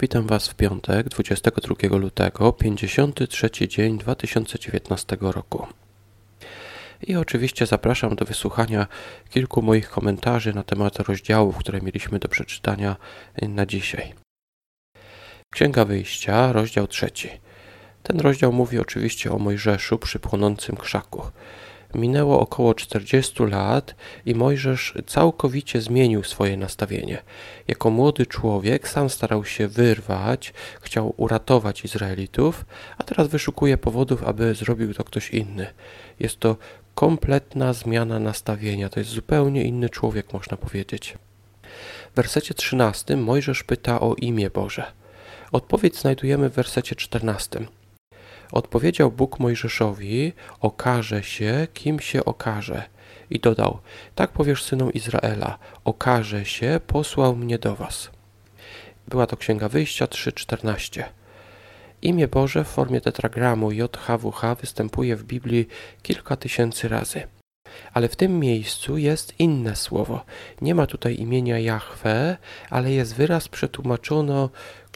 [0.00, 5.66] Witam Was w piątek, 22 lutego, 53 dzień 2019 roku.
[7.02, 8.86] I oczywiście zapraszam do wysłuchania
[9.30, 12.96] kilku moich komentarzy na temat rozdziałów, które mieliśmy do przeczytania
[13.42, 14.14] na dzisiaj.
[15.52, 17.28] Księga Wyjścia, rozdział trzeci.
[18.02, 21.22] Ten rozdział mówi oczywiście o Mojżeszu przy płonącym krzaku.
[21.94, 23.94] Minęło około 40 lat
[24.26, 27.22] i Mojżesz całkowicie zmienił swoje nastawienie.
[27.68, 32.64] Jako młody człowiek sam starał się wyrwać, chciał uratować Izraelitów,
[32.98, 35.66] a teraz wyszukuje powodów, aby zrobił to ktoś inny.
[36.20, 36.56] Jest to
[36.94, 41.18] kompletna zmiana nastawienia, to jest zupełnie inny człowiek, można powiedzieć.
[42.12, 44.92] W wersecie 13 Mojżesz pyta o imię Boże.
[45.52, 47.66] Odpowiedź znajdujemy w wersecie 14.
[48.52, 52.82] Odpowiedział Bóg Mojżeszowi: Okaże się, kim się okaże.
[53.30, 53.78] I dodał:
[54.14, 58.10] Tak powiesz synom Izraela: Okaże się, posłał mnie do was.
[59.08, 61.04] Była to Księga Wyjścia 3:14.
[62.02, 65.68] Imię Boże w formie tetragramu JHWH występuje w Biblii
[66.02, 67.22] kilka tysięcy razy.
[67.92, 70.24] Ale w tym miejscu jest inne słowo.
[70.60, 72.36] Nie ma tutaj imienia Jahwe,
[72.70, 74.50] ale jest wyraz przetłumaczono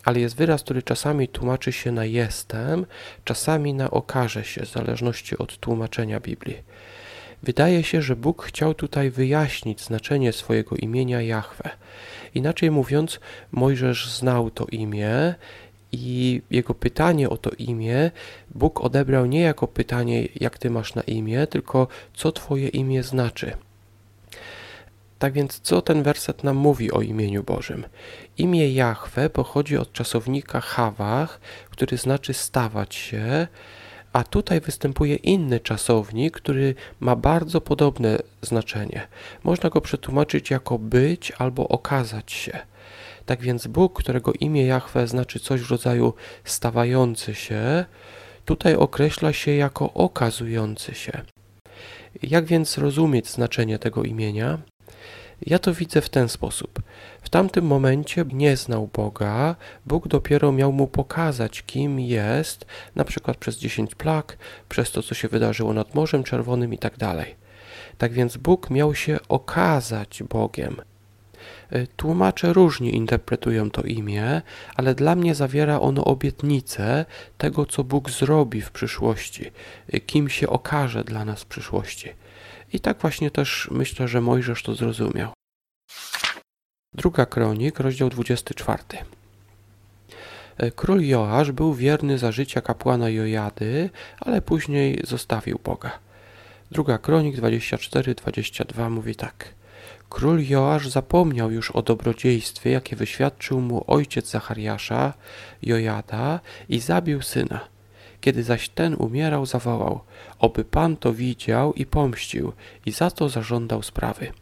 [0.05, 2.87] ale jest wyraz, który czasami tłumaczy się na jestem,
[3.25, 6.57] czasami na okaże się, w zależności od tłumaczenia Biblii.
[7.43, 11.71] Wydaje się, że Bóg chciał tutaj wyjaśnić znaczenie swojego imienia Jahwe.
[12.35, 13.21] Inaczej mówiąc,
[13.53, 15.35] Mojżesz znał to imię
[15.95, 18.11] i jego pytanie o to imię
[18.55, 23.57] Bóg odebrał nie jako pytanie, jak ty masz na imię, tylko co twoje imię znaczy.
[25.19, 27.85] Tak więc co ten werset nam mówi o imieniu Bożym?
[28.39, 33.47] Imię Jahwe pochodzi od czasownika hawach, który znaczy stawać się,
[34.13, 39.07] a tutaj występuje inny czasownik, który ma bardzo podobne znaczenie.
[39.45, 42.59] Można go przetłumaczyć jako być albo okazać się.
[43.27, 47.85] Tak więc Bóg, którego imię Jahwe znaczy coś w rodzaju stawający się,
[48.45, 51.23] tutaj określa się jako okazujący się.
[52.23, 54.59] Jak więc rozumieć znaczenie tego imienia?
[55.47, 56.83] Ja to widzę w ten sposób.
[57.23, 59.57] W tamtym momencie nie znał Boga,
[59.87, 64.37] Bóg dopiero miał mu pokazać, kim jest, na przykład przez dziesięć plag,
[64.69, 67.35] przez to, co się wydarzyło nad Morzem Czerwonym i tak dalej.
[67.99, 70.77] Tak więc Bóg miał się okazać Bogiem.
[71.71, 74.43] E, tłumacze różnie interpretują to imię,
[74.75, 77.05] ale dla mnie zawiera ono obietnicę
[77.39, 79.51] tego, co Bóg zrobi w przyszłości,
[79.93, 82.09] e, kim się okaże dla nas w przyszłości.
[82.73, 85.33] I tak właśnie też myślę, że Mojżesz to zrozumiał.
[86.95, 88.83] Druga kronik, rozdział 24.
[90.57, 93.91] E, król Joasz był wierny za życia kapłana Jojady,
[94.21, 95.99] ale później zostawił Boga.
[96.71, 99.55] Druga kronik 24-22 mówi tak.
[100.15, 105.13] Król Joasz zapomniał już o dobrodziejstwie, jakie wyświadczył mu ojciec Zachariasza,
[105.63, 107.61] Jojada, i zabił syna.
[108.21, 110.01] Kiedy zaś ten umierał, zawołał,
[110.39, 112.53] oby Pan to widział i pomścił,
[112.87, 114.33] i za to zażądał sprawy.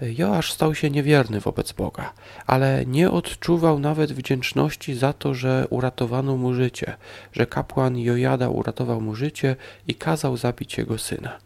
[0.00, 2.12] Joasz stał się niewierny wobec Boga,
[2.46, 6.96] ale nie odczuwał nawet wdzięczności za to, że uratowano mu życie,
[7.32, 9.56] że kapłan Jojada uratował mu życie
[9.88, 11.38] i kazał zabić jego syna.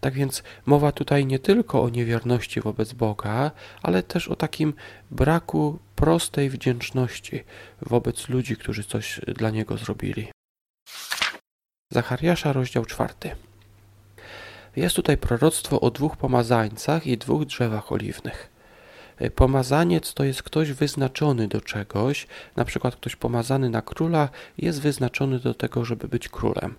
[0.00, 3.50] Tak więc mowa tutaj nie tylko o niewierności wobec Boga,
[3.82, 4.74] ale też o takim
[5.10, 7.44] braku prostej wdzięczności
[7.82, 10.28] wobec ludzi, którzy coś dla niego zrobili.
[11.92, 13.30] Zachariasza, rozdział czwarty.
[14.76, 18.53] Jest tutaj proroctwo o dwóch pomazańcach i dwóch drzewach oliwnych.
[19.18, 22.26] E, pomazaniec to jest ktoś wyznaczony do czegoś,
[22.56, 26.74] na przykład ktoś pomazany na króla jest wyznaczony do tego, żeby być królem.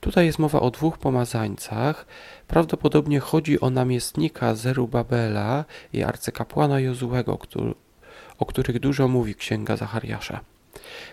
[0.00, 2.06] Tutaj jest mowa o dwóch pomazańcach.
[2.48, 7.38] Prawdopodobnie chodzi o namiestnika Zerubabela i arcykapłana Jozułego,
[8.38, 10.40] o których dużo mówi księga Zachariasza.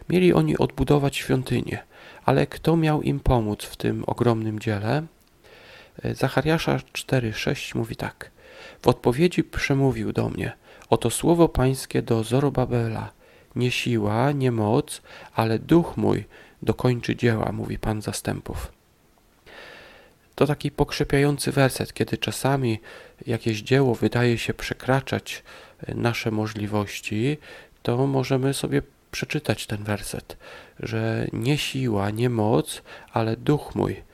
[0.10, 1.84] Mieli oni odbudować świątynię,
[2.26, 5.04] ale kto miał im pomóc w tym ogromnym dziele?
[6.14, 8.32] Zachariasza 4:6 mówi tak.
[8.82, 10.52] W odpowiedzi przemówił do mnie:
[10.90, 13.12] Oto słowo pańskie do Zorobabela.
[13.56, 15.02] Nie siła, nie moc,
[15.36, 16.26] ale duch mój
[16.62, 18.72] dokończy dzieła, mówi Pan zastępów.
[20.36, 22.80] To taki pokrzepiający werset, kiedy czasami
[23.28, 25.44] jakieś dzieło wydaje się przekraczać
[25.88, 27.38] e, nasze możliwości,
[27.84, 30.38] to możemy sobie przeczytać ten werset,
[30.80, 32.82] że nie siła, nie moc,
[33.14, 34.09] ale duch mój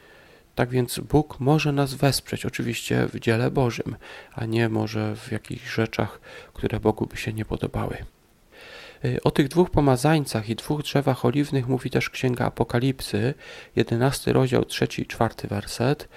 [0.55, 3.95] tak więc Bóg może nas wesprzeć, oczywiście w dziele Bożym,
[4.33, 6.19] a nie może w jakichś rzeczach,
[6.53, 7.97] które Bogu by się nie podobały.
[9.05, 13.33] Y, o tych dwóch pomazańcach i dwóch drzewach oliwnych mówi też Księga Apokalipsy,
[13.75, 16.09] 11 rozdział, 3 i 4 werset.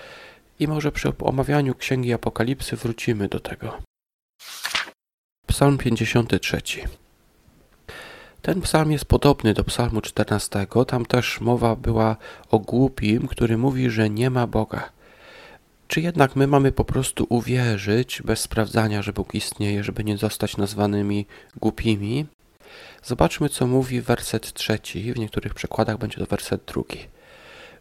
[0.61, 3.79] I może przy omawianiu Księgi Apokalipsy wrócimy do tego.
[5.47, 6.61] Psalm 53.
[8.43, 10.67] Ten psalm jest podobny do psalmu 14.
[10.87, 12.17] Tam też mowa była
[12.51, 14.91] o głupim, który mówi, że nie ma Boga.
[15.89, 20.57] Czy jednak my mamy po prostu uwierzyć bez sprawdzania, że Bóg istnieje, żeby nie zostać
[20.57, 21.27] nazwanymi
[21.57, 22.27] głupimi?
[23.05, 25.13] Zobaczmy, co mówi werset trzeci.
[25.13, 26.99] W niektórych przekładach będzie to werset drugi.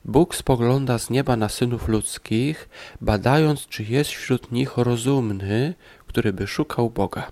[0.06, 2.70] Bóg spogląda z nieba na synów ludzkich,
[3.02, 5.74] badając, czy jest wśród nich rozumny,
[6.08, 7.32] który by szukał Boga.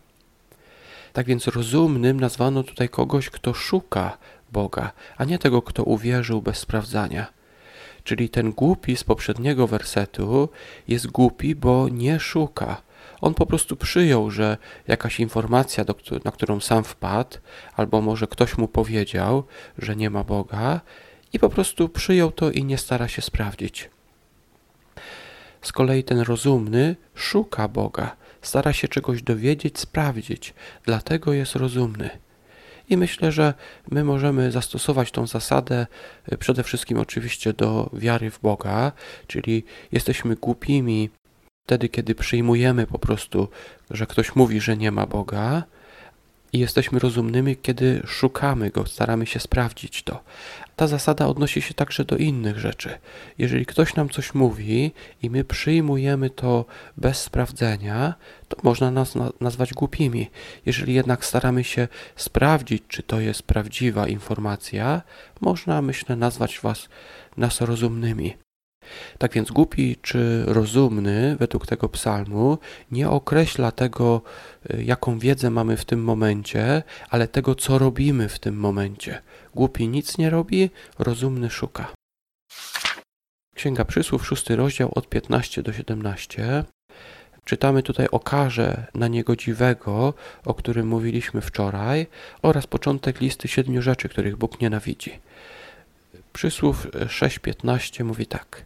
[1.16, 4.18] Tak więc rozumnym nazwano tutaj kogoś, kto szuka
[4.52, 7.28] Boga, a nie tego, kto uwierzył bez sprawdzania.
[8.04, 10.50] Czyli ten głupi z poprzedniego wersetu
[10.88, 12.82] jest głupi, bo nie szuka.
[13.22, 14.58] On po prostu przyjął, że
[14.88, 15.86] jakaś informacja,
[16.26, 17.38] na którą sam wpadł,
[17.76, 19.44] albo może ktoś mu powiedział,
[19.78, 20.82] że nie ma Boga,
[21.34, 23.90] i po prostu przyjął to i nie stara się sprawdzić.
[25.66, 30.54] Z kolei ten rozumny szuka Boga, stara się czegoś dowiedzieć, sprawdzić,
[30.84, 32.10] dlatego jest rozumny.
[32.90, 33.54] I myślę, że
[33.92, 35.88] my możemy zastosować tą zasadę
[36.34, 38.92] y, przede wszystkim oczywiście do wiary w Boga,
[39.28, 41.10] czyli jesteśmy głupimi
[41.68, 43.48] wtedy, kiedy przyjmujemy po prostu,
[43.92, 45.64] że ktoś mówi, że nie ma Boga,
[46.56, 50.24] i jesteśmy rozumnymi, kiedy szukamy go, staramy się sprawdzić to.
[50.76, 52.90] Ta zasada odnosi się także do innych rzeczy.
[53.38, 54.92] Jeżeli ktoś nam coś mówi
[55.22, 56.66] i my przyjmujemy to
[56.98, 58.14] bez sprawdzenia,
[58.48, 60.30] to można nas nazwać głupimi.
[60.66, 65.02] Jeżeli jednak staramy się sprawdzić, czy to jest prawdziwa informacja,
[65.42, 66.90] można, myślę, nazwać was
[67.38, 68.45] nas rozumnymi.
[69.18, 72.58] Tak więc głupi czy rozumny, według tego psalmu,
[72.92, 74.22] nie określa tego,
[74.74, 79.22] y, jaką wiedzę mamy w tym momencie, ale tego, co robimy w tym momencie.
[79.56, 81.94] Głupi nic nie robi, rozumny szuka.
[83.56, 86.64] Księga Przysłów, szósty rozdział od 15 do 17.
[87.46, 90.14] Czytamy tutaj o karze na niegodziwego,
[90.46, 92.08] o którym mówiliśmy wczoraj,
[92.42, 95.20] oraz początek listy siedmiu rzeczy, których Bóg nienawidzi.
[96.34, 98.66] Przysłów 6:15 mówi tak: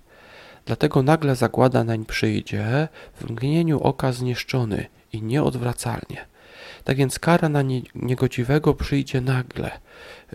[0.66, 6.26] Dlatego nagle zagłada nań przyjdzie, w mgnieniu oka zniszczony i nieodwracalnie.
[6.84, 7.62] Tak więc kara na
[7.96, 9.72] niegodziwego przyjdzie nagle.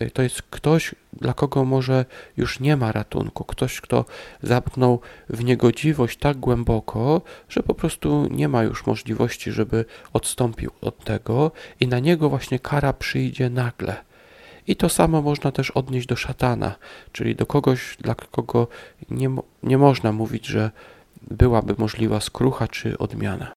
[0.02, 2.04] Y, to jest ktoś, dla kogo może
[2.36, 4.04] już nie ma ratunku, ktoś, kto
[4.42, 11.04] zapnął w niegodziwość tak głęboko, że po prostu nie ma już możliwości, żeby odstąpił od
[11.04, 11.50] tego,
[11.80, 13.96] i na niego właśnie kara przyjdzie nagle.
[14.66, 16.74] I to samo można też odnieść do szatana,
[17.12, 18.68] czyli do kogoś, dla kogo
[19.10, 20.70] nie, nie można mówić, że
[21.22, 23.52] byłaby możliwa skrucha czy odmiana.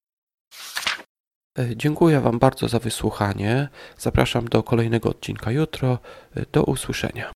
[1.60, 3.70] E, dziękuję Wam bardzo za wysłuchanie.
[3.98, 6.00] Zapraszam do kolejnego odcinka jutro.
[6.36, 7.32] E, do usłyszenia.